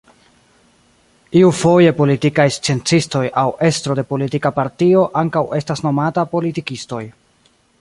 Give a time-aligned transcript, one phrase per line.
[1.41, 7.03] Iufoje politikaj sciencistoj aŭ estro de politika partio ankaŭ estas nomata politikistoj.